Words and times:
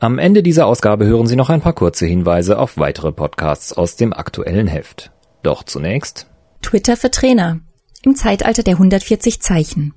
Am 0.00 0.20
Ende 0.20 0.44
dieser 0.44 0.66
Ausgabe 0.66 1.06
hören 1.06 1.26
Sie 1.26 1.34
noch 1.34 1.50
ein 1.50 1.60
paar 1.60 1.72
kurze 1.72 2.06
Hinweise 2.06 2.60
auf 2.60 2.78
weitere 2.78 3.10
Podcasts 3.10 3.72
aus 3.72 3.96
dem 3.96 4.12
aktuellen 4.12 4.68
Heft. 4.68 5.10
Doch 5.42 5.64
zunächst 5.64 6.28
Twitter 6.62 6.96
für 6.96 7.10
Trainer 7.10 7.58
im 8.04 8.14
Zeitalter 8.14 8.62
der 8.62 8.74
140 8.74 9.40
Zeichen 9.40 9.94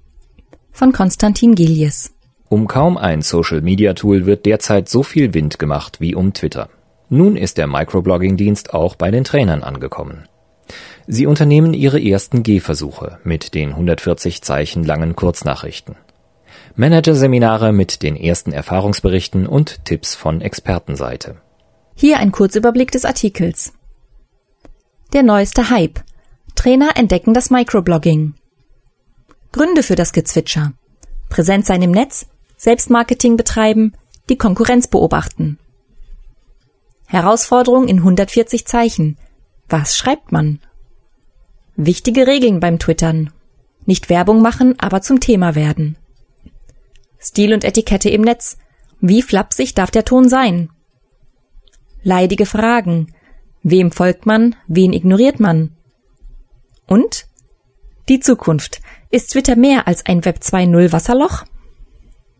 von 0.71 0.91
Konstantin 0.91 1.53
Gillies. 1.53 2.15
Um 2.49 2.67
kaum 2.67 2.97
ein 2.97 3.21
Social-Media-Tool 3.21 4.25
wird 4.25 4.47
derzeit 4.47 4.89
so 4.89 5.03
viel 5.03 5.35
Wind 5.35 5.59
gemacht 5.59 6.01
wie 6.01 6.15
um 6.15 6.33
Twitter. 6.33 6.69
Nun 7.09 7.35
ist 7.35 7.59
der 7.59 7.67
Microblogging-Dienst 7.67 8.73
auch 8.73 8.95
bei 8.95 9.11
den 9.11 9.23
Trainern 9.23 9.61
angekommen. 9.61 10.27
Sie 11.05 11.27
unternehmen 11.27 11.75
ihre 11.75 12.01
ersten 12.01 12.41
Gehversuche 12.41 13.19
mit 13.23 13.53
den 13.53 13.69
140 13.69 14.41
Zeichen 14.41 14.83
langen 14.83 15.15
Kurznachrichten. 15.15 15.95
Managerseminare 16.75 17.73
mit 17.73 18.01
den 18.01 18.15
ersten 18.15 18.51
Erfahrungsberichten 18.51 19.47
und 19.47 19.85
Tipps 19.85 20.15
von 20.15 20.41
Expertenseite. 20.41 21.37
Hier 21.95 22.17
ein 22.17 22.31
Kurzüberblick 22.31 22.91
des 22.91 23.05
Artikels. 23.05 23.73
Der 25.13 25.23
neueste 25.23 25.69
Hype. 25.69 25.99
Trainer 26.55 26.95
entdecken 26.95 27.33
das 27.33 27.49
Microblogging. 27.49 28.35
Gründe 29.51 29.83
für 29.83 29.95
das 29.95 30.13
Gezwitscher. 30.13 30.73
Präsent 31.29 31.65
sein 31.65 31.81
im 31.81 31.91
Netz, 31.91 32.27
Selbstmarketing 32.57 33.37
betreiben, 33.37 33.93
die 34.29 34.37
Konkurrenz 34.37 34.87
beobachten. 34.87 35.59
Herausforderung 37.07 37.87
in 37.87 37.97
140 37.97 38.65
Zeichen. 38.65 39.17
Was 39.67 39.97
schreibt 39.97 40.31
man? 40.31 40.59
Wichtige 41.75 42.27
Regeln 42.27 42.59
beim 42.59 42.79
Twittern. 42.79 43.31
Nicht 43.85 44.09
Werbung 44.09 44.41
machen, 44.41 44.79
aber 44.79 45.01
zum 45.01 45.19
Thema 45.19 45.55
werden. 45.55 45.97
Stil 47.21 47.53
und 47.53 47.63
Etikette 47.63 48.09
im 48.09 48.21
Netz. 48.21 48.57
Wie 48.99 49.21
flapsig 49.21 49.75
darf 49.75 49.91
der 49.91 50.05
Ton 50.05 50.27
sein? 50.27 50.69
Leidige 52.03 52.45
Fragen. 52.45 53.13
Wem 53.63 53.91
folgt 53.91 54.25
man? 54.25 54.55
Wen 54.67 54.91
ignoriert 54.91 55.39
man? 55.39 55.77
Und? 56.87 57.27
Die 58.09 58.19
Zukunft. 58.19 58.81
Ist 59.11 59.31
Twitter 59.31 59.55
mehr 59.55 59.87
als 59.87 60.05
ein 60.05 60.25
Web 60.25 60.39
2.0 60.41 60.91
Wasserloch? 60.91 61.43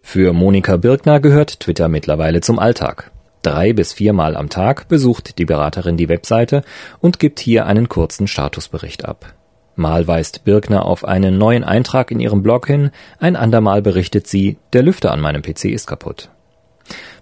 Für 0.02 0.34
Monika 0.34 0.78
Birkner 0.78 1.20
gehört 1.20 1.60
Twitter 1.60 1.88
mittlerweile 1.88 2.42
zum 2.42 2.58
Alltag. 2.58 3.12
Drei 3.44 3.74
bis 3.74 3.94
viermal 3.94 4.36
am 4.36 4.50
Tag 4.50 4.88
besucht 4.88 5.38
die 5.38 5.46
Beraterin 5.46 5.98
die 5.98 6.10
Webseite 6.10 6.64
und 7.00 7.20
gibt 7.20 7.40
hier 7.40 7.66
einen 7.66 7.88
kurzen 7.88 8.28
Statusbericht 8.28 9.06
ab. 9.06 9.36
Mal 9.82 10.08
weist 10.08 10.44
Birkner 10.46 10.86
auf 10.86 11.04
einen 11.04 11.38
neuen 11.38 11.64
Eintrag 11.64 12.12
in 12.12 12.20
ihrem 12.20 12.44
Blog 12.44 12.68
hin, 12.68 12.92
ein 13.20 13.36
andermal 13.36 13.82
berichtet 13.82 14.28
sie, 14.28 14.58
der 14.74 14.84
Lüfter 14.84 15.12
an 15.12 15.20
meinem 15.20 15.42
PC 15.42 15.66
ist 15.66 15.88
kaputt. 15.88 16.30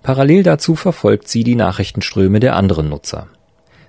Parallel 0.04 0.44
dazu 0.44 0.76
verfolgt 0.76 1.28
sie 1.28 1.44
die 1.44 1.56
Nachrichtenströme 1.56 2.40
der 2.40 2.56
anderen 2.56 2.90
Nutzer. 2.90 3.28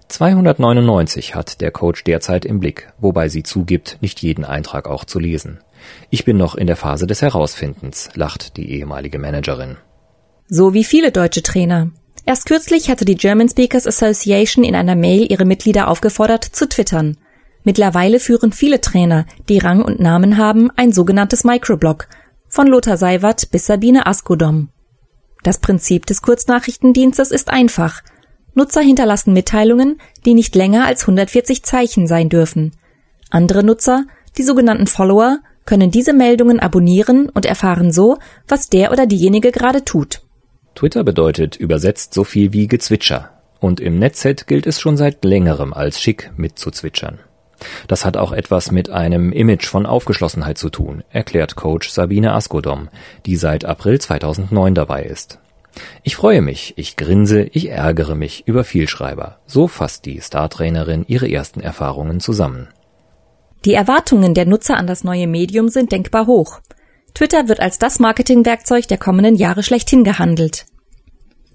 299 0.09 1.35
hat 1.35 1.61
der 1.61 1.71
Coach 1.71 2.05
derzeit 2.05 2.45
im 2.45 2.61
Blick, 2.61 2.93
wobei 2.99 3.29
sie 3.29 3.43
zugibt, 3.43 3.99
nicht 4.01 4.23
jeden 4.23 4.45
Eintrag 4.45 4.89
auch 4.89 5.05
zu 5.05 5.19
lesen. 5.19 5.59
Ich 6.11 6.25
bin 6.25 6.37
noch 6.37 6.55
in 6.55 6.67
der 6.67 6.77
Phase 6.77 7.07
des 7.07 7.23
Herausfindens, 7.23 8.11
lacht 8.15 8.57
die 8.57 8.71
ehemalige 8.73 9.19
Managerin. 9.19 9.77
So 10.49 10.75
wie 10.75 10.85
viele 10.85 11.13
deutsche 11.13 11.43
Trainer. 11.43 11.91
Erst 12.27 12.47
kürzlich 12.47 12.91
hatte 12.91 13.05
die 13.05 13.15
German 13.15 13.49
Speakers 13.49 13.87
Association 13.87 14.65
in 14.65 14.75
einer 14.75 14.97
Mail 14.97 15.31
ihre 15.31 15.45
Mitglieder 15.45 15.89
aufgefordert, 15.89 16.45
zu 16.45 16.69
twittern. 16.69 17.17
Mittlerweile 17.65 18.21
führen 18.21 18.53
viele 18.53 18.81
Trainer, 18.81 19.27
die 19.49 19.59
Rang 19.59 19.83
und 19.83 20.01
Namen 20.01 20.37
haben, 20.39 20.71
ein 20.77 20.93
sogenanntes 20.93 21.45
Microblog, 21.45 22.09
von 22.49 22.67
Lothar 22.67 22.97
Seiwert 22.97 23.51
bis 23.51 23.67
Sabine 23.67 24.07
Askodom. 24.07 24.71
Das 25.43 25.59
Prinzip 25.59 26.07
des 26.07 26.23
Kurznachrichtendienstes 26.23 27.31
ist 27.31 27.51
einfach. 27.51 28.03
Nutzer 28.55 28.81
hinterlassen 28.81 29.33
Mitteilungen, 29.33 30.01
die 30.25 30.35
nicht 30.35 30.55
länger 30.55 30.85
als 30.85 31.03
140 31.03 31.63
Zeichen 31.63 32.07
sein 32.07 32.29
dürfen. 32.29 32.73
Andere 33.31 33.63
Nutzer, 33.63 34.05
die 34.37 34.43
sogenannten 34.43 34.87
Follower, 34.87 35.39
können 35.65 35.91
diese 35.91 36.13
Meldungen 36.13 36.59
abonnieren 36.59 37.29
und 37.29 37.47
erfahren 37.47 37.93
so, 37.93 38.19
was 38.49 38.69
der 38.69 38.91
oder 38.91 39.07
diejenige 39.07 39.53
gerade 39.53 39.85
tut. 39.85 40.23
Twitter 40.75 41.05
bedeutet 41.05 41.57
übersetzt 41.57 42.15
so 42.15 42.25
viel 42.25 42.53
wie 42.53 42.67
Gezwitscher. 42.67 43.31
Und 43.61 43.79
im 43.79 43.99
Netzset 43.99 44.47
gilt 44.47 44.67
es 44.67 44.81
schon 44.81 44.97
seit 44.97 45.25
längerem 45.25 45.75
als 45.75 46.01
schick 46.01 46.33
mitzuzwitschern. 46.37 47.21
Das 47.89 48.05
hat 48.05 48.17
auch 48.17 48.33
etwas 48.33 48.71
mit 48.71 48.91
einem 48.91 49.33
Image 49.33 49.67
von 49.67 49.87
Aufgeschlossenheit 49.87 50.59
zu 50.59 50.71
tun, 50.71 51.03
erklärt 51.11 51.57
Coach 51.57 51.91
Sabine 51.91 52.33
Askodom, 52.33 52.89
die 53.27 53.37
seit 53.37 53.65
April 53.65 54.01
2009 54.01 54.75
dabei 54.75 55.03
ist. 55.03 55.39
Ich 56.03 56.17
freue 56.17 56.43
mich, 56.43 56.75
ich 56.77 56.97
grinse, 56.97 57.43
ich 57.43 57.71
ärgere 57.71 58.15
mich 58.15 58.47
über 58.47 58.65
Vielschreiber. 58.65 59.39
So 59.47 59.69
fasst 59.69 60.05
die 60.05 60.21
Startrainerin 60.21 61.05
ihre 61.07 61.31
ersten 61.31 61.61
Erfahrungen 61.61 62.21
zusammen. 62.21 62.69
Die 63.65 63.75
Erwartungen 63.75 64.35
der 64.35 64.47
Nutzer 64.47 64.77
an 64.77 64.87
das 64.87 65.05
neue 65.05 65.27
Medium 65.27 65.69
sind 65.69 65.93
denkbar 65.93 66.27
hoch. 66.27 66.61
Twitter 67.15 67.49
wird 67.49 67.61
als 67.61 67.79
das 67.79 67.99
Marketingwerkzeug 67.99 68.89
der 68.89 68.99
kommenden 68.99 69.35
Jahre 69.35 69.63
schlechthin 69.63 70.05
gehandelt. 70.05 70.67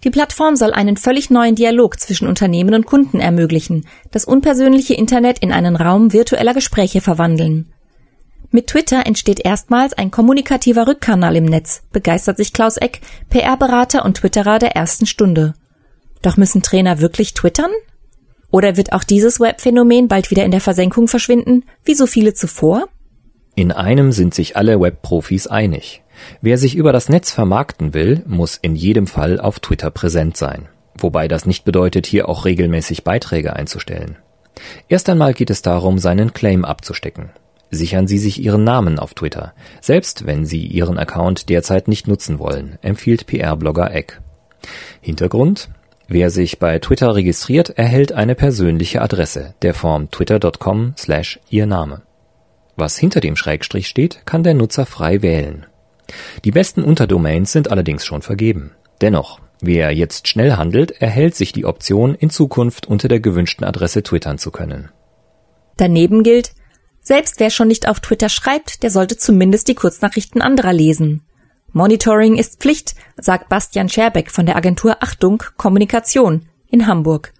Die 0.06 0.12
Plattform 0.12 0.56
soll 0.56 0.72
einen 0.72 0.98
völlig 0.98 1.32
neuen 1.32 1.56
Dialog 1.56 2.00
zwischen 2.00 2.28
Unternehmen 2.28 2.76
und 2.76 2.86
Kunden 2.86 3.20
ermöglichen, 3.20 3.88
das 4.12 4.24
unpersönliche 4.24 4.94
Internet 4.94 5.40
in 5.40 5.52
einen 5.52 5.76
Raum 5.76 6.14
virtueller 6.14 6.54
Gespräche 6.54 7.02
verwandeln. 7.02 7.74
Mit 8.52 8.68
Twitter 8.68 9.08
entsteht 9.08 9.44
erstmals 9.44 9.94
ein 9.94 10.12
kommunikativer 10.12 10.88
Rückkanal 10.88 11.36
im 11.36 11.46
Netz, 11.46 11.82
begeistert 11.92 12.38
sich 12.38 12.54
Klaus 12.54 12.78
Eck, 12.78 13.02
PR-Berater 13.32 14.06
und 14.06 14.18
Twitterer 14.18 14.60
der 14.60 14.76
ersten 14.76 15.08
Stunde. 15.08 15.56
Doch 16.22 16.38
müssen 16.38 16.62
Trainer 16.62 17.02
wirklich 17.02 17.34
twittern? 17.34 17.72
Oder 18.52 18.78
wird 18.78 18.94
auch 18.94 19.04
dieses 19.04 19.40
Webphänomen 19.40 20.08
bald 20.08 20.30
wieder 20.30 20.46
in 20.46 20.52
der 20.52 20.62
Versenkung 20.62 21.08
verschwinden, 21.08 21.66
wie 21.84 21.96
so 21.96 22.06
viele 22.06 22.36
zuvor? 22.36 22.88
In 23.56 23.72
einem 23.72 24.12
sind 24.12 24.36
sich 24.36 24.56
alle 24.56 24.80
Webprofis 24.80 25.48
einig. 25.48 26.04
Wer 26.42 26.58
sich 26.58 26.76
über 26.76 26.92
das 26.92 27.10
Netz 27.10 27.32
vermarkten 27.32 27.94
will, 27.94 28.24
muss 28.28 28.58
in 28.58 28.76
jedem 28.76 29.08
Fall 29.08 29.40
auf 29.40 29.60
Twitter 29.60 29.92
präsent 29.92 30.38
sein. 30.38 30.68
Wobei 30.98 31.28
das 31.28 31.46
nicht 31.46 31.66
bedeutet, 31.66 32.06
hier 32.06 32.30
auch 32.30 32.46
regelmäßig 32.46 33.04
Beiträge 33.04 33.56
einzustellen. 33.56 34.18
Erst 34.88 35.10
einmal 35.10 35.34
geht 35.34 35.50
es 35.50 35.62
darum, 35.62 36.00
seinen 36.00 36.34
Claim 36.34 36.64
abzustecken. 36.64 37.30
Sichern 37.72 38.08
Sie 38.08 38.18
sich 38.18 38.42
Ihren 38.42 38.64
Namen 38.64 39.00
auf 39.00 39.14
Twitter, 39.14 39.54
selbst 39.82 40.26
wenn 40.26 40.46
Sie 40.46 40.66
Ihren 40.66 40.98
Account 40.98 41.50
derzeit 41.50 41.88
nicht 41.88 42.08
nutzen 42.08 42.40
wollen, 42.40 42.78
empfiehlt 42.82 43.28
PR-Blogger 43.28 43.94
Eck. 43.94 44.22
Hintergrund? 45.02 45.70
Wer 46.08 46.30
sich 46.30 46.60
bei 46.60 46.78
Twitter 46.80 47.16
registriert, 47.16 47.72
erhält 47.72 48.12
eine 48.12 48.36
persönliche 48.36 49.02
Adresse, 49.02 49.56
der 49.64 49.74
Form 49.74 50.12
twitter.com 50.12 50.94
slash 50.98 51.40
Ihr 51.50 51.66
Name. 51.66 52.04
Was 52.76 52.98
hinter 52.98 53.22
dem 53.22 53.36
Schrägstrich 53.36 53.88
steht, 53.88 54.22
kann 54.26 54.44
der 54.44 54.54
Nutzer 54.54 54.86
frei 54.86 55.22
wählen. 55.22 55.66
Die 56.44 56.52
besten 56.52 56.84
Unterdomains 56.84 57.52
sind 57.52 57.72
allerdings 57.72 58.06
schon 58.06 58.22
vergeben. 58.22 58.72
Dennoch, 59.02 59.40
wer 59.62 59.92
jetzt 59.92 60.28
schnell 60.28 60.54
handelt, 60.54 61.02
erhält 61.02 61.36
sich 61.36 61.52
die 61.52 61.66
Option, 61.66 62.16
in 62.16 62.30
Zukunft 62.30 62.88
unter 62.88 63.08
der 63.08 63.20
gewünschten 63.20 63.66
Adresse 63.66 64.04
twittern 64.04 64.38
zu 64.38 64.52
können. 64.52 64.90
Daneben 65.78 66.24
gilt, 66.24 66.52
selbst 67.02 67.40
wer 67.40 67.50
schon 67.50 67.68
nicht 67.68 67.88
auf 67.88 68.00
Twitter 68.00 68.30
schreibt, 68.30 68.82
der 68.84 68.90
sollte 68.90 69.18
zumindest 69.18 69.68
die 69.68 69.76
Kurznachrichten 69.76 70.42
anderer 70.42 70.74
lesen. 70.74 71.24
Monitoring 71.72 72.38
ist 72.38 72.62
Pflicht, 72.62 72.96
sagt 73.18 73.50
Bastian 73.50 73.90
Scherbeck 73.90 74.32
von 74.32 74.46
der 74.46 74.56
Agentur 74.56 75.04
Achtung 75.04 75.44
Kommunikation 75.58 76.46
in 76.68 76.88
Hamburg. 76.88 77.34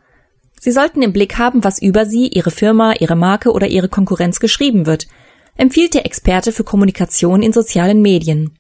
Sie 0.60 0.72
sollten 0.72 1.02
im 1.02 1.14
Blick 1.14 1.38
haben, 1.38 1.64
was 1.64 1.82
über 1.82 2.06
Sie, 2.06 2.28
Ihre 2.28 2.52
Firma, 2.52 2.94
Ihre 3.00 3.16
Marke 3.16 3.52
oder 3.52 3.68
Ihre 3.68 3.88
Konkurrenz 3.88 4.40
geschrieben 4.40 4.86
wird, 4.86 5.08
empfiehlt 5.58 5.94
der 5.94 6.06
Experte 6.06 6.52
für 6.52 6.64
Kommunikation 6.64 7.42
in 7.42 7.54
sozialen 7.54 8.02
Medien. 8.02 8.58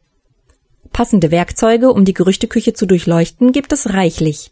Passende 0.92 1.31
Werkzeuge, 1.31 1.92
um 1.92 2.06
die 2.06 2.13
Gerüchteküche 2.13 2.74
zu 2.74 2.86
durchleuchten, 2.86 3.51
gibt 3.51 3.74
es 3.74 3.94
reichlich. 3.94 4.51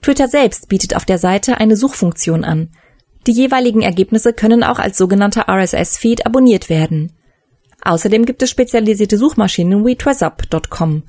Twitter 0.00 0.28
selbst 0.28 0.68
bietet 0.68 0.94
auf 0.96 1.04
der 1.04 1.18
Seite 1.18 1.58
eine 1.58 1.76
Suchfunktion 1.76 2.44
an. 2.44 2.70
Die 3.26 3.32
jeweiligen 3.32 3.82
Ergebnisse 3.82 4.32
können 4.32 4.64
auch 4.64 4.78
als 4.78 4.96
sogenannter 4.96 5.46
RSS-Feed 5.48 6.24
abonniert 6.24 6.70
werden. 6.70 7.12
Außerdem 7.82 8.24
gibt 8.24 8.42
es 8.42 8.48
spezialisierte 8.50 9.18
Suchmaschinen 9.18 9.84
wie 9.84 9.96
TwezzUp.com. 9.96 11.02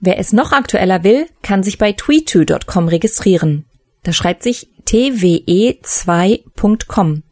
Wer 0.00 0.18
es 0.18 0.34
noch 0.34 0.52
aktueller 0.52 1.02
will, 1.04 1.26
kann 1.42 1.62
sich 1.62 1.78
bei 1.78 1.92
tweeto.com 1.92 2.88
registrieren. 2.88 3.64
Das 4.02 4.16
schreibt 4.16 4.42
sich 4.42 4.68
twe2.com. 4.86 7.22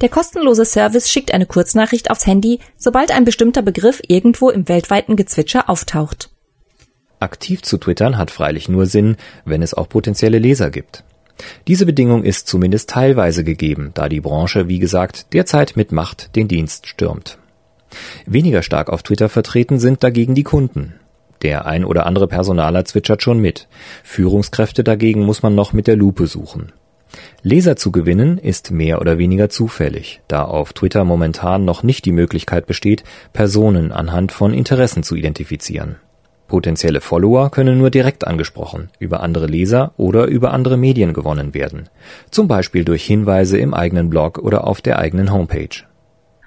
Der 0.00 0.08
kostenlose 0.10 0.64
Service 0.64 1.10
schickt 1.10 1.32
eine 1.32 1.46
Kurznachricht 1.46 2.10
aufs 2.10 2.26
Handy, 2.26 2.60
sobald 2.76 3.10
ein 3.10 3.24
bestimmter 3.24 3.62
Begriff 3.62 4.02
irgendwo 4.06 4.50
im 4.50 4.68
weltweiten 4.68 5.16
Gezwitscher 5.16 5.70
auftaucht. 5.70 6.30
Aktiv 7.18 7.62
zu 7.62 7.78
twittern 7.78 8.18
hat 8.18 8.30
freilich 8.30 8.68
nur 8.68 8.86
Sinn, 8.86 9.16
wenn 9.46 9.62
es 9.62 9.72
auch 9.72 9.88
potenzielle 9.88 10.38
Leser 10.38 10.70
gibt. 10.70 11.02
Diese 11.66 11.86
Bedingung 11.86 12.24
ist 12.24 12.46
zumindest 12.46 12.90
teilweise 12.90 13.42
gegeben, 13.42 13.92
da 13.94 14.08
die 14.08 14.20
Branche, 14.20 14.68
wie 14.68 14.78
gesagt, 14.78 15.32
derzeit 15.32 15.76
mit 15.76 15.92
Macht 15.92 16.36
den 16.36 16.48
Dienst 16.48 16.86
stürmt. 16.86 17.38
Weniger 18.26 18.62
stark 18.62 18.90
auf 18.90 19.02
Twitter 19.02 19.28
vertreten 19.28 19.78
sind 19.78 20.02
dagegen 20.02 20.34
die 20.34 20.42
Kunden. 20.42 20.94
Der 21.42 21.66
ein 21.66 21.84
oder 21.84 22.06
andere 22.06 22.28
Personaler 22.28 22.84
zwitschert 22.84 23.22
schon 23.22 23.38
mit. 23.38 23.68
Führungskräfte 24.02 24.84
dagegen 24.84 25.24
muss 25.24 25.42
man 25.42 25.54
noch 25.54 25.72
mit 25.72 25.86
der 25.86 25.96
Lupe 25.96 26.26
suchen. 26.26 26.72
Leser 27.42 27.76
zu 27.76 27.92
gewinnen 27.92 28.38
ist 28.38 28.70
mehr 28.70 29.00
oder 29.00 29.18
weniger 29.18 29.48
zufällig, 29.48 30.20
da 30.28 30.44
auf 30.44 30.72
Twitter 30.72 31.04
momentan 31.04 31.64
noch 31.64 31.82
nicht 31.82 32.04
die 32.04 32.12
Möglichkeit 32.12 32.66
besteht, 32.66 33.04
Personen 33.32 33.92
anhand 33.92 34.32
von 34.32 34.52
Interessen 34.52 35.02
zu 35.02 35.14
identifizieren. 35.16 35.96
Potenzielle 36.48 37.00
Follower 37.00 37.50
können 37.50 37.78
nur 37.78 37.90
direkt 37.90 38.26
angesprochen, 38.26 38.90
über 39.00 39.20
andere 39.20 39.46
Leser 39.46 39.94
oder 39.96 40.26
über 40.26 40.52
andere 40.52 40.76
Medien 40.76 41.12
gewonnen 41.12 41.54
werden, 41.54 41.88
zum 42.30 42.46
Beispiel 42.46 42.84
durch 42.84 43.04
Hinweise 43.04 43.58
im 43.58 43.74
eigenen 43.74 44.10
Blog 44.10 44.38
oder 44.38 44.66
auf 44.66 44.80
der 44.80 44.98
eigenen 44.98 45.32
Homepage. 45.32 45.84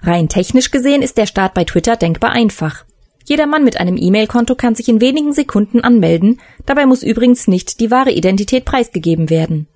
Rein 0.01 0.29
technisch 0.29 0.71
gesehen 0.71 1.01
ist 1.01 1.17
der 1.17 1.25
Start 1.25 1.53
bei 1.53 1.65
Twitter 1.65 1.97
denkbar 1.97 2.31
einfach. 2.31 2.85
Jeder 3.25 3.45
Mann 3.45 3.65
mit 3.65 3.79
einem 3.79 3.97
E-Mail-Konto 3.97 4.55
kann 4.55 4.73
sich 4.73 4.87
in 4.87 5.01
wenigen 5.01 5.33
Sekunden 5.33 5.81
anmelden, 5.81 6.39
dabei 6.65 6.85
muss 6.85 7.03
übrigens 7.03 7.47
nicht 7.47 7.79
die 7.81 7.91
wahre 7.91 8.11
Identität 8.11 8.65
preisgegeben 8.65 9.29
werden. 9.29 9.67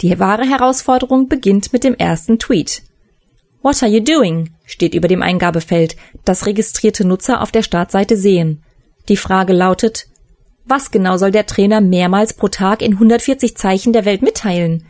Die 0.00 0.18
wahre 0.18 0.48
Herausforderung 0.48 1.28
beginnt 1.28 1.72
mit 1.72 1.82
dem 1.82 1.94
ersten 1.94 2.38
Tweet. 2.38 2.82
What 3.62 3.82
are 3.82 3.90
you 3.90 4.00
doing? 4.00 4.50
steht 4.64 4.94
über 4.94 5.08
dem 5.08 5.22
Eingabefeld, 5.22 5.96
das 6.24 6.46
registrierte 6.46 7.04
Nutzer 7.04 7.40
auf 7.42 7.50
der 7.50 7.62
Startseite 7.62 8.16
sehen. 8.16 8.62
Die 9.08 9.16
Frage 9.16 9.52
lautet, 9.52 10.06
was 10.64 10.90
genau 10.90 11.16
soll 11.16 11.32
der 11.32 11.46
Trainer 11.46 11.80
mehrmals 11.80 12.34
pro 12.34 12.48
Tag 12.48 12.82
in 12.82 12.92
140 12.92 13.56
Zeichen 13.56 13.92
der 13.92 14.04
Welt 14.04 14.22
mitteilen? 14.22 14.86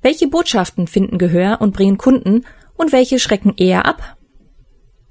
Welche 0.00 0.28
Botschaften 0.28 0.86
finden 0.86 1.18
Gehör 1.18 1.60
und 1.60 1.74
bringen 1.74 1.98
Kunden 1.98 2.46
und 2.76 2.92
welche 2.92 3.18
schrecken 3.18 3.54
eher 3.56 3.86
ab? 3.86 4.16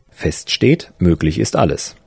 Fest 0.10 0.50
steht, 0.50 0.94
möglich 0.98 1.38
ist 1.38 1.56
alles. 1.56 1.98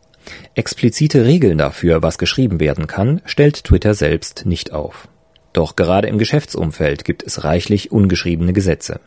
Explizite 0.54 1.24
Regeln 1.24 1.58
dafür, 1.58 2.02
was 2.02 2.18
geschrieben 2.18 2.60
werden 2.60 2.86
kann, 2.86 3.20
stellt 3.26 3.64
Twitter 3.64 3.94
selbst 3.94 4.46
nicht 4.46 4.72
auf. 4.72 5.08
Doch 5.52 5.76
gerade 5.76 6.08
im 6.08 6.18
Geschäftsumfeld 6.18 7.04
gibt 7.04 7.22
es 7.22 7.44
reichlich 7.44 7.90
ungeschriebene 7.90 8.52
Gesetze. 8.52 9.00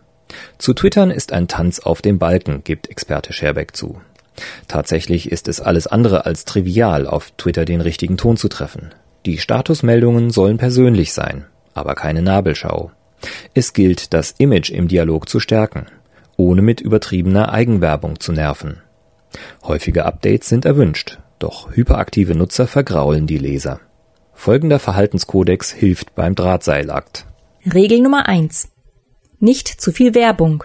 Zu 0.58 0.74
twittern 0.74 1.12
ist 1.12 1.34
ein 1.34 1.48
Tanz 1.48 1.80
auf 1.80 2.02
dem 2.02 2.20
Balken, 2.20 2.64
gibt 2.64 2.90
Experte 2.90 3.34
Scherbeck 3.34 3.76
zu. 3.76 4.02
Tatsächlich 4.68 5.32
ist 5.32 5.48
es 5.48 5.60
alles 5.60 5.88
andere 5.88 6.26
als 6.26 6.46
trivial, 6.46 7.06
auf 7.06 7.32
Twitter 7.32 7.66
den 7.66 7.82
richtigen 7.82 8.18
Ton 8.18 8.38
zu 8.38 8.48
treffen. 8.48 8.94
Die 9.26 9.38
Statusmeldungen 9.38 10.32
sollen 10.32 10.58
persönlich 10.58 11.14
sein, 11.14 11.46
aber 11.74 11.96
keine 11.96 12.22
Nabelschau. 12.22 12.92
Es 13.54 13.74
gilt, 13.74 14.14
das 14.14 14.32
Image 14.38 14.72
im 14.72 14.88
Dialog 14.88 15.30
zu 15.30 15.40
stärken, 15.40 15.86
ohne 16.38 16.62
mit 16.62 16.82
übertriebener 16.82 17.52
Eigenwerbung 17.52 18.20
zu 18.20 18.32
nerven. 18.32 18.82
Häufige 19.64 20.06
Updates 20.06 20.50
sind 20.50 20.66
erwünscht, 20.66 21.20
doch 21.40 21.76
hyperaktive 21.76 22.36
Nutzer 22.36 22.68
vergraulen 22.68 23.28
die 23.28 23.38
Leser. 23.38 23.80
Folgender 24.34 24.80
Verhaltenskodex 24.80 25.72
hilft 25.72 26.16
beim 26.16 26.36
Drahtseilakt. 26.36 27.26
Regel 27.74 28.02
Nummer 28.02 28.28
eins: 28.28 28.70
Nicht 29.40 29.68
zu 29.68 29.92
viel 29.92 30.16
Werbung. 30.16 30.64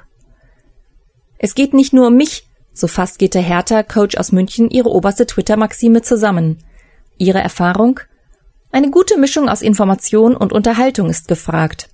Es 1.39 1.55
geht 1.55 1.75
nicht 1.75 1.93
nur 1.93 2.07
um 2.09 2.17
mich, 2.17 2.49
so 2.73 2.89
fasst 2.89 3.19
Gitte 3.19 3.41
Hertha, 3.41 3.83
Coach 3.83 4.17
aus 4.17 4.33
München, 4.33 4.71
ihre 4.71 4.91
oberste 4.91 5.27
Twitter-Maxime 5.27 6.03
zusammen. 6.03 6.59
Ihre 7.19 7.41
Erfahrung? 7.41 8.01
Eine 8.73 8.91
gute 8.91 9.19
Mischung 9.19 9.49
aus 9.49 9.63
Information 9.63 10.37
und 10.37 10.53
Unterhaltung 10.53 11.09
ist 11.09 11.29
gefragt. 11.29 11.89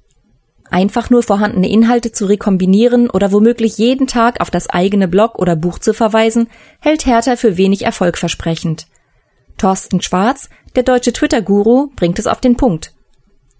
Einfach 0.70 1.10
nur 1.10 1.22
vorhandene 1.22 1.68
Inhalte 1.68 2.12
zu 2.12 2.26
rekombinieren 2.26 3.10
oder 3.10 3.30
womöglich 3.30 3.76
jeden 3.78 4.06
Tag 4.06 4.40
auf 4.40 4.50
das 4.50 4.70
eigene 4.70 5.06
Blog 5.06 5.38
oder 5.38 5.54
Buch 5.54 5.78
zu 5.78 5.92
verweisen, 5.92 6.48
hält 6.80 7.04
Hertha 7.04 7.36
für 7.36 7.56
wenig 7.56 7.84
erfolgversprechend. 7.84 8.86
Thorsten 9.62 10.00
Schwarz, 10.00 10.50
der 10.74 10.82
deutsche 10.82 11.12
Twitter-Guru, 11.12 11.90
bringt 11.94 12.18
es 12.18 12.26
auf 12.26 12.40
den 12.40 12.56
Punkt. 12.56 12.92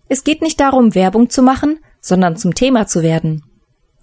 Es 0.08 0.24
geht 0.24 0.42
nicht 0.42 0.58
darum, 0.58 0.96
Werbung 0.96 1.30
zu 1.30 1.42
machen, 1.42 1.78
sondern 2.00 2.36
zum 2.36 2.56
Thema 2.56 2.88
zu 2.88 3.04
werden. 3.04 3.44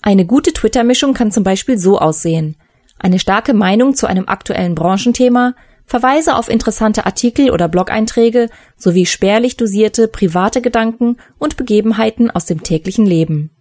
Eine 0.01 0.25
gute 0.25 0.53
Twitter-Mischung 0.53 1.13
kann 1.13 1.29
zum 1.33 1.43
Beispiel 1.43 1.77
so 1.77 1.99
aussehen. 1.99 2.55
Eine 2.99 3.19
starke 3.19 3.53
Meinung 3.53 3.95
zu 3.95 4.07
einem 4.07 4.29
aktuellen 4.29 4.75
Branchenthema, 4.75 5.55
Verweise 5.85 6.37
auf 6.37 6.47
interessante 6.47 7.05
Artikel 7.05 7.51
oder 7.51 7.67
Blog-Einträge 7.67 8.47
sowie 8.77 9.05
spärlich 9.05 9.57
dosierte 9.57 10.07
private 10.07 10.61
Gedanken 10.61 11.17
und 11.37 11.57
Begebenheiten 11.57 12.31
aus 12.31 12.45
dem 12.45 12.63
täglichen 12.63 13.05
Leben. 13.05 13.51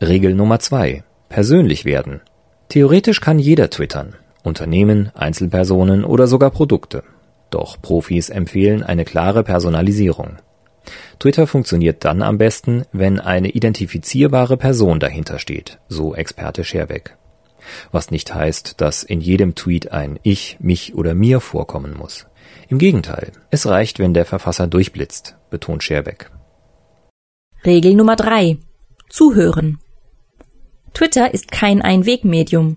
Regel 0.00 0.32
Nummer 0.32 0.58
zwei: 0.58 1.04
Persönlich 1.28 1.84
werden. 1.84 2.22
Theoretisch 2.70 3.20
kann 3.20 3.38
jeder 3.38 3.68
twittern. 3.68 4.14
Unternehmen, 4.42 5.10
Einzelpersonen 5.14 6.02
oder 6.06 6.26
sogar 6.26 6.50
Produkte. 6.50 7.02
Doch 7.50 7.80
Profis 7.80 8.30
empfehlen 8.30 8.82
eine 8.82 9.04
klare 9.04 9.44
Personalisierung. 9.44 10.38
Twitter 11.18 11.46
funktioniert 11.46 12.04
dann 12.04 12.22
am 12.22 12.38
besten, 12.38 12.84
wenn 12.92 13.20
eine 13.20 13.50
identifizierbare 13.50 14.56
Person 14.56 15.00
dahinter 15.00 15.38
steht, 15.38 15.78
so 15.88 16.14
Experte 16.14 16.64
Scherbeck. 16.64 17.16
Was 17.92 18.10
nicht 18.10 18.34
heißt, 18.34 18.80
dass 18.80 19.02
in 19.02 19.20
jedem 19.20 19.54
Tweet 19.54 19.92
ein 19.92 20.18
Ich, 20.22 20.58
mich 20.60 20.94
oder 20.94 21.14
mir 21.14 21.40
vorkommen 21.40 21.94
muss. 21.96 22.26
Im 22.68 22.78
Gegenteil, 22.78 23.32
es 23.50 23.66
reicht, 23.66 23.98
wenn 23.98 24.14
der 24.14 24.24
Verfasser 24.24 24.66
durchblitzt, 24.66 25.36
betont 25.50 25.82
Scherbeck. 25.82 26.30
Regel 27.64 27.94
Nummer 27.94 28.16
drei: 28.16 28.58
Zuhören. 29.08 29.78
Twitter 30.92 31.32
ist 31.32 31.50
kein 31.50 31.80
Einwegmedium. 31.80 32.76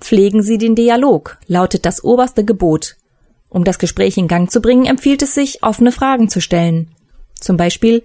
Pflegen 0.00 0.42
Sie 0.42 0.58
den 0.58 0.74
Dialog, 0.74 1.38
lautet 1.46 1.86
das 1.86 2.04
oberste 2.04 2.44
Gebot. 2.44 2.95
Um 3.56 3.64
das 3.64 3.78
Gespräch 3.78 4.18
in 4.18 4.28
Gang 4.28 4.50
zu 4.50 4.60
bringen, 4.60 4.84
empfiehlt 4.84 5.22
es 5.22 5.34
sich, 5.34 5.62
offene 5.62 5.90
Fragen 5.90 6.28
zu 6.28 6.42
stellen. 6.42 6.90
Zum 7.40 7.56
Beispiel, 7.56 8.02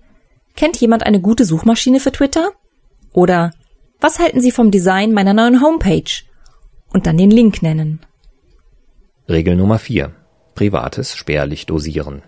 kennt 0.56 0.78
jemand 0.78 1.06
eine 1.06 1.20
gute 1.20 1.44
Suchmaschine 1.44 2.00
für 2.00 2.14
Twitter? 2.14 2.52
Oder 3.12 3.52
was 4.00 4.20
halten 4.20 4.40
Sie 4.40 4.52
vom 4.52 4.72
Design 4.72 5.12
meiner 5.12 5.34
neuen 5.34 5.62
Homepage? 5.62 6.24
Und 6.94 7.06
dann 7.06 7.18
den 7.18 7.32
Link 7.32 7.62
nennen. 7.62 8.00
Regel 9.28 9.58
Nummer 9.58 9.78
4. 9.78 10.14
Privates 10.56 11.18
spärlich 11.18 11.66
dosieren. 11.66 12.22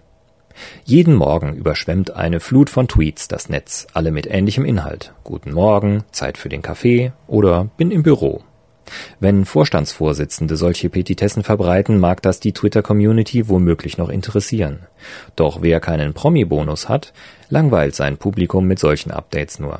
Jeden 0.84 1.16
Morgen 1.16 1.54
überschwemmt 1.54 2.12
eine 2.12 2.42
Flut 2.42 2.70
von 2.70 2.90
Tweets 2.90 3.30
das 3.30 3.48
Netz, 3.48 3.88
alle 3.94 4.12
mit 4.12 4.28
ähnlichem 4.28 4.66
Inhalt. 4.66 5.14
Guten 5.24 5.54
Morgen, 5.54 6.04
Zeit 6.12 6.38
für 6.38 6.50
den 6.50 6.62
Kaffee 6.62 7.14
oder 7.28 7.70
bin 7.78 7.90
im 7.90 8.04
Büro. 8.04 8.44
Wenn 9.20 9.46
Vorstandsvorsitzende 9.46 10.56
solche 10.56 10.90
Petitessen 10.90 11.44
verbreiten, 11.44 12.00
mag 12.00 12.22
das 12.22 12.40
die 12.40 12.54
Twitter-Community 12.54 13.48
womöglich 13.48 13.98
noch 13.98 14.10
interessieren. 14.10 14.80
Doch 15.36 15.62
wer 15.62 15.80
keinen 15.80 16.14
Promi-Bonus 16.14 16.90
hat, 16.90 17.14
langweilt 17.50 17.96
sein 17.96 18.18
Publikum 18.18 18.66
mit 18.66 18.80
solchen 18.80 19.12
Updates 19.12 19.60
nur. 19.60 19.80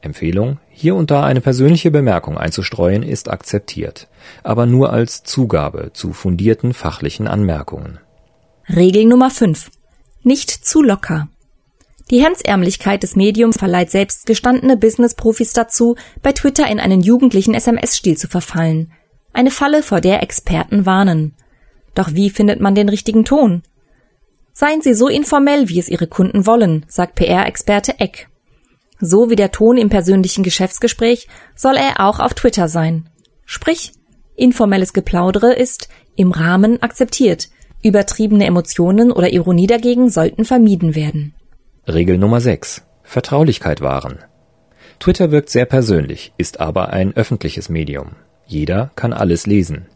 Empfehlung, 0.00 0.58
hier 0.68 0.96
und 0.96 1.10
da 1.10 1.24
eine 1.24 1.40
persönliche 1.40 1.90
Bemerkung 1.90 2.36
einzustreuen, 2.36 3.02
ist 3.02 3.30
akzeptiert, 3.30 4.08
aber 4.42 4.66
nur 4.66 4.92
als 4.92 5.22
Zugabe 5.22 5.90
zu 5.92 6.12
fundierten 6.12 6.74
fachlichen 6.74 7.28
Anmerkungen. 7.28 7.98
Regel 8.68 9.06
Nummer 9.06 9.30
5. 9.30 9.70
Nicht 10.24 10.50
zu 10.50 10.82
locker. 10.82 11.28
Die 12.10 12.22
Hemdsärmlichkeit 12.22 13.02
des 13.02 13.16
Mediums 13.16 13.56
verleiht 13.56 13.90
selbst 13.90 14.26
gestandene 14.26 14.76
Business-Profis 14.76 15.52
dazu, 15.52 15.96
bei 16.22 16.32
Twitter 16.32 16.68
in 16.68 16.80
einen 16.80 17.00
jugendlichen 17.00 17.54
SMS-Stil 17.54 18.16
zu 18.16 18.28
verfallen. 18.28 18.92
Eine 19.32 19.50
Falle, 19.50 19.82
vor 19.82 20.00
der 20.00 20.22
Experten 20.22 20.84
warnen. 20.84 21.34
Doch 21.94 22.12
wie 22.12 22.30
findet 22.30 22.60
man 22.60 22.74
den 22.74 22.88
richtigen 22.88 23.24
Ton? 23.24 23.62
Seien 24.52 24.82
Sie 24.82 24.94
so 24.94 25.08
informell, 25.08 25.68
wie 25.68 25.78
es 25.78 25.88
Ihre 25.88 26.06
Kunden 26.06 26.46
wollen, 26.46 26.84
sagt 26.88 27.14
PR-Experte 27.14 27.98
Eck. 27.98 28.28
So 29.00 29.30
wie 29.30 29.36
der 29.36 29.50
Ton 29.50 29.78
im 29.78 29.88
persönlichen 29.88 30.44
Geschäftsgespräch 30.44 31.28
soll 31.56 31.76
er 31.76 32.00
auch 32.06 32.20
auf 32.20 32.34
Twitter 32.34 32.68
sein. 32.68 33.08
Sprich, 33.46 33.92
informelles 34.36 34.92
Geplaudere 34.92 35.54
ist 35.54 35.88
im 36.14 36.30
Rahmen 36.30 36.82
akzeptiert. 36.82 37.48
Übertriebene 37.82 38.44
Emotionen 38.44 39.10
oder 39.10 39.32
Ironie 39.32 39.66
dagegen 39.66 40.08
sollten 40.08 40.44
vermieden 40.44 40.94
werden. 40.94 41.34
Regel 41.88 42.16
Nummer 42.16 42.40
6. 42.40 42.84
Vertraulichkeit 43.02 43.80
wahren. 43.80 44.18
Twitter 45.00 45.32
wirkt 45.32 45.50
sehr 45.50 45.64
persönlich, 45.64 46.32
ist 46.36 46.60
aber 46.60 46.90
ein 46.90 47.12
öffentliches 47.16 47.68
Medium. 47.68 48.12
Jeder 48.46 48.92
kann 48.94 49.12
alles 49.12 49.46
lesen. 49.46 49.86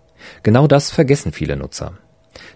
Genau 0.43 0.67
das 0.67 0.91
vergessen 0.91 1.31
viele 1.31 1.57
Nutzer. 1.57 1.93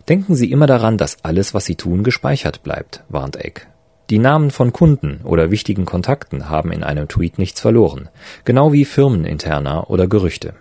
Denken 0.09 0.35
Sie 0.35 0.51
immer 0.51 0.67
daran, 0.67 0.99
dass 0.99 1.25
alles, 1.25 1.55
was 1.55 1.65
Sie 1.65 1.77
tun, 1.77 2.03
gespeichert 2.03 2.65
bleibt, 2.65 3.05
warnt 3.09 3.37
Eck. 3.37 3.69
Die 4.11 4.19
Namen 4.19 4.51
von 4.51 4.73
Kunden 4.73 5.21
oder 5.23 5.53
wichtigen 5.53 5.85
Kontakten 5.85 6.49
haben 6.49 6.73
in 6.73 6.83
einem 6.83 7.07
Tweet 7.07 7.39
nichts 7.39 7.61
verloren, 7.61 8.09
genau 8.45 8.73
wie 8.73 8.85
Firmeninterner 8.85 9.91
oder 9.91 10.09
Gerüchte. 10.09 10.55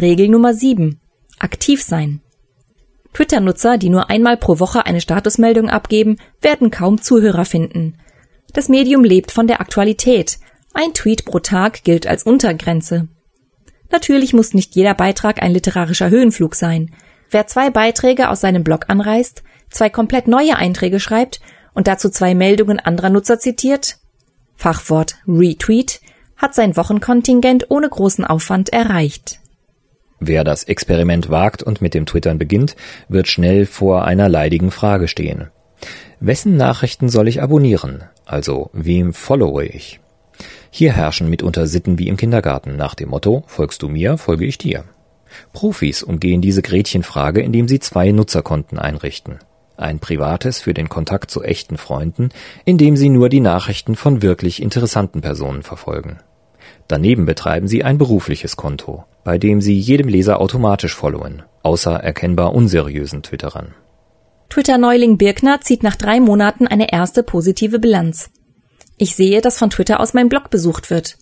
Regel 0.00 0.28
Nummer 0.28 0.54
7. 0.54 0.98
Aktiv 1.38 1.82
sein. 1.82 2.22
Twitter-Nutzer, 3.12 3.78
die 3.78 3.88
nur 3.90 4.10
einmal 4.10 4.36
pro 4.36 4.60
Woche 4.60 4.86
eine 4.86 5.00
Statusmeldung 5.00 5.68
abgeben, 5.68 6.18
werden 6.40 6.70
kaum 6.70 7.00
Zuhörer 7.00 7.44
finden. 7.44 7.98
Das 8.52 8.68
Medium 8.68 9.04
lebt 9.04 9.30
von 9.32 9.46
der 9.46 9.60
Aktualität. 9.60 10.38
Ein 10.72 10.94
Tweet 10.94 11.24
pro 11.24 11.40
Tag 11.40 11.84
gilt 11.84 12.06
als 12.06 12.22
Untergrenze. 12.22 13.08
Natürlich 13.90 14.32
muss 14.32 14.54
nicht 14.54 14.74
jeder 14.76 14.94
Beitrag 14.94 15.42
ein 15.42 15.52
literarischer 15.52 16.10
Höhenflug 16.10 16.54
sein. 16.54 16.92
Wer 17.30 17.46
zwei 17.46 17.70
Beiträge 17.70 18.28
aus 18.28 18.40
seinem 18.40 18.64
Blog 18.64 18.84
anreißt, 18.88 19.42
zwei 19.68 19.90
komplett 19.90 20.28
neue 20.28 20.56
Einträge 20.56 21.00
schreibt 21.00 21.40
und 21.74 21.86
dazu 21.86 22.08
zwei 22.08 22.34
Meldungen 22.34 22.78
anderer 22.78 23.10
Nutzer 23.10 23.38
zitiert, 23.38 23.98
Fachwort 24.56 25.16
Retweet, 25.26 26.00
hat 26.36 26.54
sein 26.54 26.76
Wochenkontingent 26.76 27.70
ohne 27.70 27.88
großen 27.88 28.24
Aufwand 28.24 28.70
erreicht. 28.70 29.40
Wer 30.20 30.44
das 30.44 30.64
Experiment 30.64 31.30
wagt 31.30 31.62
und 31.62 31.80
mit 31.80 31.94
dem 31.94 32.04
Twittern 32.04 32.38
beginnt, 32.38 32.76
wird 33.08 33.26
schnell 33.26 33.64
vor 33.64 34.04
einer 34.04 34.28
leidigen 34.28 34.70
Frage 34.70 35.08
stehen. 35.08 35.48
Wessen 36.20 36.58
Nachrichten 36.58 37.08
soll 37.08 37.26
ich 37.26 37.42
abonnieren? 37.42 38.04
Also, 38.26 38.68
wem 38.74 39.14
followe 39.14 39.64
ich? 39.64 39.98
Hier 40.70 40.92
herrschen 40.92 41.30
mitunter 41.30 41.66
Sitten 41.66 41.98
wie 41.98 42.08
im 42.08 42.18
Kindergarten 42.18 42.76
nach 42.76 42.94
dem 42.94 43.08
Motto, 43.08 43.44
folgst 43.46 43.82
du 43.82 43.88
mir, 43.88 44.18
folge 44.18 44.44
ich 44.44 44.58
dir. 44.58 44.84
Profis 45.54 46.02
umgehen 46.02 46.42
diese 46.42 46.60
Gretchenfrage, 46.60 47.40
indem 47.40 47.66
sie 47.66 47.80
zwei 47.80 48.12
Nutzerkonten 48.12 48.78
einrichten. 48.78 49.38
Ein 49.76 49.98
privates 49.98 50.60
für 50.60 50.74
den 50.74 50.90
Kontakt 50.90 51.30
zu 51.30 51.42
echten 51.42 51.78
Freunden, 51.78 52.28
in 52.66 52.76
dem 52.76 52.96
sie 52.96 53.08
nur 53.08 53.30
die 53.30 53.40
Nachrichten 53.40 53.96
von 53.96 54.20
wirklich 54.20 54.60
interessanten 54.60 55.22
Personen 55.22 55.62
verfolgen. 55.62 56.18
Daneben 56.90 57.24
betreiben 57.24 57.68
sie 57.68 57.84
ein 57.84 57.98
berufliches 57.98 58.56
Konto, 58.56 59.04
bei 59.22 59.38
dem 59.38 59.60
sie 59.60 59.78
jedem 59.78 60.08
Leser 60.08 60.40
automatisch 60.40 60.92
followen, 60.96 61.44
außer 61.62 61.92
erkennbar 61.92 62.52
unseriösen 62.52 63.22
Twitterern. 63.22 63.76
Twitter-Neuling 64.48 65.16
Birkner 65.16 65.60
zieht 65.60 65.84
nach 65.84 65.94
drei 65.94 66.18
Monaten 66.18 66.66
eine 66.66 66.92
erste 66.92 67.22
positive 67.22 67.78
Bilanz. 67.78 68.30
Ich 68.98 69.14
sehe, 69.14 69.40
dass 69.40 69.56
von 69.56 69.70
Twitter 69.70 70.00
aus 70.00 70.14
mein 70.14 70.28
Blog 70.28 70.50
besucht 70.50 70.90
wird. 70.90 71.16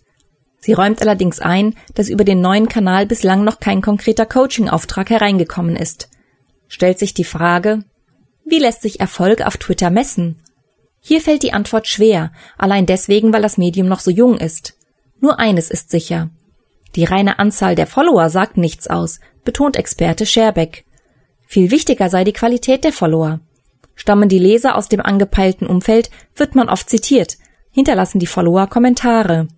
Sie 0.59 0.73
räumt 0.73 1.03
allerdings 1.03 1.39
ein, 1.39 1.75
dass 1.95 2.09
über 2.09 2.25
den 2.25 2.41
neuen 2.41 2.71
Kanal 2.71 3.05
bislang 3.05 3.45
noch 3.45 3.61
kein 3.61 3.83
konkreter 3.83 4.25
Coaching-Auftrag 4.25 5.11
hereingekommen 5.11 5.77
ist. 5.77 6.09
Stellt 6.69 6.99
sich 6.99 7.13
die 7.13 7.25
Frage, 7.25 7.81
wie 8.47 8.59
lässt 8.59 8.81
sich 8.81 9.01
Erfolg 9.01 9.43
auf 9.47 9.59
Twitter 9.59 9.91
messen? 9.91 10.41
Hier 11.01 11.21
fällt 11.21 11.43
die 11.43 11.53
Antwort 11.53 11.87
schwer, 11.87 12.33
allein 12.57 12.87
deswegen, 12.87 13.35
weil 13.35 13.43
das 13.43 13.59
Medium 13.59 13.87
noch 13.87 14.01
so 14.01 14.11
jung 14.11 14.39
ist. 14.39 14.78
Nur 15.21 15.39
eines 15.39 15.71
ist 15.71 15.91
sicher. 15.91 16.31
Die 16.95 17.05
reine 17.05 17.39
Anzahl 17.39 17.75
der 17.75 17.87
Follower 17.87 18.31
sagt 18.31 18.57
nichts 18.57 18.87
aus, 18.87 19.21
betont 19.45 19.77
Experte 19.77 20.27
Scherbeck. 20.27 20.85
Viel 21.47 21.71
wichtiger 21.71 22.09
sei 22.09 22.25
die 22.25 22.33
Qualität 22.33 22.85
der 22.85 22.93
Follower. 22.93 23.41
Stammen 23.95 24.29
die 24.29 24.39
Leser 24.39 24.77
aus 24.77 24.89
dem 24.89 25.01
angepeilten 25.01 25.67
Umfeld, 25.67 26.11
wird 26.37 26.55
man 26.55 26.69
oft 26.69 26.89
zitiert, 26.89 27.37
hinterlassen 27.71 28.21
die 28.21 28.27
Follower 28.27 28.67
Kommentare. 28.69 29.49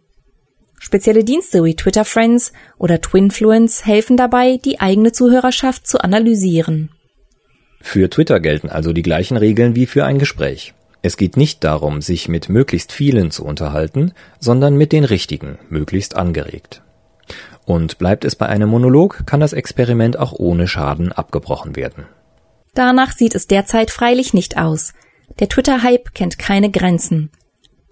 Spezielle 0.79 1.25
Dienste 1.25 1.63
wie 1.63 1.77
Twitter 1.77 2.07
Friends 2.07 2.53
oder 2.79 3.01
Twinfluence 3.01 3.85
helfen 3.85 4.17
dabei, 4.17 4.57
die 4.57 4.81
eigene 4.81 5.13
Zuhörerschaft 5.13 5.87
zu 5.87 6.01
analysieren. 6.01 6.91
Für 7.83 8.09
Twitter 8.09 8.41
gelten 8.41 8.71
also 8.71 8.93
die 8.93 9.03
gleichen 9.03 9.37
Regeln 9.37 9.77
wie 9.77 9.87
für 9.87 10.05
ein 10.05 10.19
Gespräch. 10.19 10.75
Es 11.03 11.17
geht 11.17 11.37
nicht 11.37 11.65
darum, 11.65 12.03
sich 12.03 12.29
mit 12.29 12.49
möglichst 12.49 12.93
vielen 12.93 13.31
zu 13.31 13.45
unterhalten, 13.45 14.13
sondern 14.39 14.77
mit 14.77 14.93
den 14.93 15.05
richtigen, 15.05 15.59
möglichst 15.69 16.17
angeregt. 16.17 16.83
Und 17.65 17.99
bleibt 17.99 18.25
es 18.25 18.37
bei 18.37 18.47
einem 18.47 18.69
Monolog, 18.69 19.27
kann 19.27 19.41
das 19.41 19.53
Experiment 19.53 20.19
auch 20.19 20.33
ohne 20.33 20.67
Schaden 20.67 21.13
abgebrochen 21.13 21.77
werden. 21.77 22.07
Danach 22.75 23.13
sieht 23.13 23.35
es 23.35 23.47
derzeit 23.47 23.91
freilich 23.91 24.35
nicht 24.35 24.59
aus. 24.59 24.93
Der 25.39 25.49
Twitter-Hype 25.49 26.15
kennt 26.15 26.39
keine 26.39 26.71
Grenzen. 26.71 27.31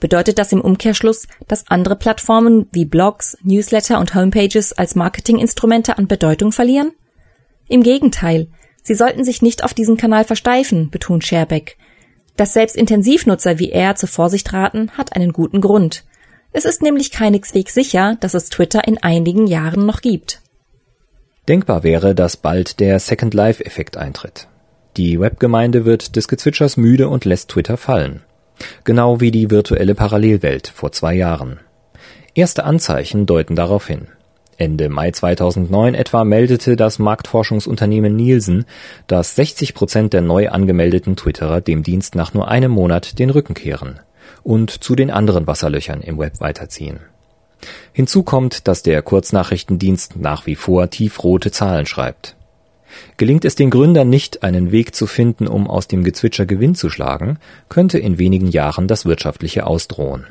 Bedeutet 0.01 0.39
das 0.39 0.53
im 0.53 0.61
Umkehrschluss, 0.61 1.27
dass 1.49 1.69
andere 1.69 1.97
Plattformen 1.97 2.69
wie 2.73 2.85
Blogs, 2.85 3.37
Newsletter 3.43 3.99
und 3.99 4.15
Homepages 4.15 4.73
als 4.73 4.95
Marketinginstrumente 4.95 5.99
an 5.99 6.07
Bedeutung 6.07 6.53
verlieren? 6.53 6.93
Im 7.69 7.83
Gegenteil, 7.83 8.49
sie 8.83 8.95
sollten 8.95 9.25
sich 9.25 9.43
nicht 9.43 9.65
auf 9.65 9.75
diesen 9.75 9.97
Kanal 9.97 10.25
versteifen, 10.25 10.91
betont 10.91 11.25
Scherbeck. 11.25 11.77
Dass 12.39 12.53
selbst 12.53 12.77
Intensivnutzer 12.77 13.59
wie 13.59 13.73
er 13.73 13.97
zur 13.97 14.09
Vorsicht 14.09 14.53
raten, 14.53 14.93
hat 14.97 15.15
einen 15.15 15.33
guten 15.33 15.61
Grund. 15.61 16.05
Es 16.53 16.65
ist 16.65 16.83
nämlich 16.83 17.11
keineswegs 17.11 17.75
sicher, 17.75 18.17
dass 18.21 18.33
es 18.33 18.49
Twitter 18.49 18.87
in 18.87 18.97
einigen 18.97 19.49
Jahren 19.49 19.85
noch 19.85 20.01
gibt. 20.01 20.41
Denkbar 21.49 21.83
wäre, 21.83 22.15
dass 22.15 22.37
bald 22.37 22.79
der 22.79 23.01
Second 23.01 23.35
Life-Effekt 23.35 23.97
eintritt. 23.97 24.47
Die 24.97 25.19
Webgemeinde 25.19 25.85
wird 25.85 26.15
des 26.15 26.29
Gezwitschers 26.29 26.77
müde 26.77 27.09
und 27.09 27.25
lässt 27.25 27.51
Twitter 27.51 27.77
fallen. 27.77 28.23
Genau 28.85 29.21
wie 29.21 29.33
die 29.33 29.51
virtuelle 29.51 29.97
Parallelwelt 29.97 30.69
vor 30.69 30.93
zwei 30.93 31.15
Jahren. 31.15 31.59
Erste 32.35 32.63
Anzeichen 32.63 33.27
deuten 33.27 33.57
darauf 33.57 33.89
hin. 33.89 34.07
Ende 34.59 34.89
Mai 34.89 35.13
2009 35.13 35.95
etwa 35.95 36.25
meldete 36.25 36.75
das 36.75 36.99
Marktforschungsunternehmen 36.99 38.15
Nielsen, 38.15 38.67
dass 39.07 39.37
60 39.37 39.73
Prozent 39.73 40.13
der 40.13 40.21
neu 40.21 40.51
angemeldeten 40.51 41.15
Twitterer 41.15 41.61
dem 41.61 41.85
Dienst 41.85 42.17
nach 42.17 42.35
nur 42.35 42.49
einem 42.49 42.73
Monat 42.73 43.19
den 43.21 43.31
Rücken 43.31 43.55
kehren 43.55 44.01
und 44.43 44.71
zu 44.71 44.97
den 44.97 45.11
anderen 45.11 45.47
Wasserlöchern 45.47 46.01
im 46.01 46.19
Web 46.19 46.41
weiterziehen. 46.41 46.99
Hinzu 47.93 48.25
kommt, 48.25 48.69
dass 48.69 48.83
der 48.83 49.03
Kurznachrichtendienst 49.03 50.17
nach 50.17 50.47
wie 50.47 50.57
vor 50.57 50.91
tiefrote 50.91 51.51
Zahlen 51.51 51.87
schreibt. 51.87 52.37
Gelingt 53.17 53.45
es 53.45 53.55
den 53.55 53.71
Gründern 53.71 54.09
nicht, 54.09 54.43
einen 54.43 54.73
Weg 54.73 54.95
zu 54.95 55.07
finden, 55.07 55.47
um 55.47 55.69
aus 55.69 55.89
dem 55.89 56.05
Gezwitscher 56.05 56.47
Gewinn 56.47 56.75
zu 56.75 56.91
schlagen, 56.91 57.39
könnte 57.69 57.99
in 57.99 58.19
wenigen 58.19 58.49
Jahren 58.49 58.89
das 58.89 59.05
wirtschaftliche 59.05 59.67
ausdrohen. 59.67 60.27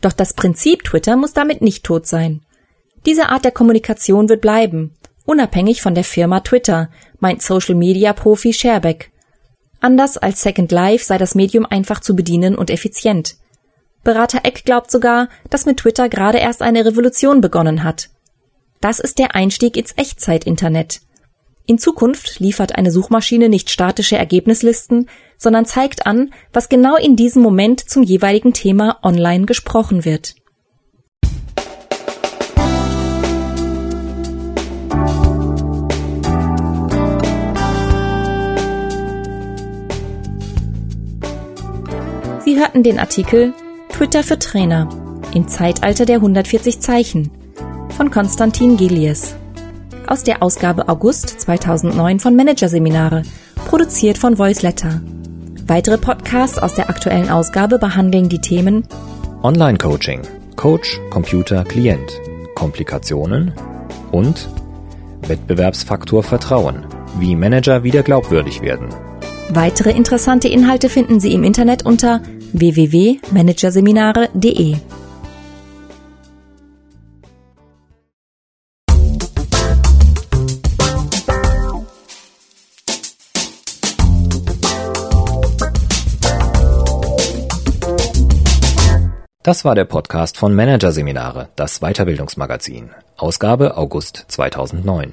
Doch 0.00 0.12
das 0.12 0.34
Prinzip 0.34 0.84
Twitter 0.84 1.16
muss 1.16 1.32
damit 1.32 1.62
nicht 1.62 1.84
tot 1.84 2.06
sein. 2.06 2.43
Diese 3.06 3.28
Art 3.28 3.44
der 3.44 3.52
Kommunikation 3.52 4.28
wird 4.28 4.40
bleiben, 4.40 4.94
unabhängig 5.26 5.82
von 5.82 5.94
der 5.94 6.04
Firma 6.04 6.40
Twitter, 6.40 6.90
meint 7.20 7.42
Social 7.42 7.74
Media 7.74 8.12
Profi 8.12 8.52
Scherbeck. 8.52 9.10
Anders 9.80 10.16
als 10.16 10.40
Second 10.40 10.72
Life 10.72 11.04
sei 11.04 11.18
das 11.18 11.34
Medium 11.34 11.66
einfach 11.66 12.00
zu 12.00 12.16
bedienen 12.16 12.54
und 12.54 12.70
effizient. 12.70 13.36
Berater 14.02 14.40
Eck 14.44 14.64
glaubt 14.64 14.90
sogar, 14.90 15.28
dass 15.50 15.66
mit 15.66 15.78
Twitter 15.78 16.08
gerade 16.08 16.38
erst 16.38 16.62
eine 16.62 16.84
Revolution 16.84 17.40
begonnen 17.40 17.84
hat. 17.84 18.10
Das 18.80 18.98
ist 18.98 19.18
der 19.18 19.34
Einstieg 19.34 19.76
ins 19.76 19.92
Echtzeit-Internet. 19.96 21.00
In 21.66 21.78
Zukunft 21.78 22.40
liefert 22.40 22.76
eine 22.76 22.90
Suchmaschine 22.90 23.48
nicht 23.48 23.70
statische 23.70 24.18
Ergebnislisten, 24.18 25.08
sondern 25.38 25.64
zeigt 25.64 26.06
an, 26.06 26.32
was 26.52 26.68
genau 26.68 26.96
in 26.96 27.16
diesem 27.16 27.42
Moment 27.42 27.80
zum 27.80 28.02
jeweiligen 28.02 28.52
Thema 28.52 28.98
online 29.02 29.46
gesprochen 29.46 30.04
wird. 30.04 30.34
Sie 42.44 42.58
hörten 42.58 42.82
den 42.82 42.98
Artikel 42.98 43.54
Twitter 43.88 44.22
für 44.22 44.38
Trainer 44.38 44.86
im 45.32 45.48
Zeitalter 45.48 46.04
der 46.04 46.16
140 46.16 46.78
Zeichen 46.78 47.30
von 47.96 48.10
Konstantin 48.10 48.76
Gilies 48.76 49.34
aus 50.06 50.24
der 50.24 50.42
Ausgabe 50.42 50.90
August 50.90 51.40
2009 51.40 52.20
von 52.20 52.36
Managerseminare, 52.36 53.22
produziert 53.66 54.18
von 54.18 54.38
Voiceletter. 54.38 55.00
Weitere 55.66 55.96
Podcasts 55.96 56.58
aus 56.58 56.74
der 56.74 56.90
aktuellen 56.90 57.30
Ausgabe 57.30 57.78
behandeln 57.78 58.28
die 58.28 58.42
Themen 58.42 58.86
Online-Coaching, 59.42 60.20
Coach, 60.56 61.00
Computer, 61.08 61.64
Klient, 61.64 62.20
Komplikationen 62.54 63.54
und 64.12 64.50
Wettbewerbsfaktor 65.26 66.22
Vertrauen, 66.22 66.84
wie 67.18 67.36
Manager 67.36 67.84
wieder 67.84 68.02
glaubwürdig 68.02 68.60
werden. 68.60 68.88
Weitere 69.50 69.90
interessante 69.90 70.48
Inhalte 70.48 70.88
finden 70.88 71.20
Sie 71.20 71.32
im 71.32 71.44
Internet 71.44 71.86
unter 71.86 72.20
www.managerseminare.de. 72.52 74.78
Das 89.42 89.64
war 89.66 89.74
der 89.74 89.84
Podcast 89.84 90.38
von 90.38 90.54
Managerseminare, 90.54 91.50
das 91.54 91.80
Weiterbildungsmagazin, 91.80 92.92
Ausgabe 93.18 93.76
August 93.76 94.24
2009. 94.28 95.12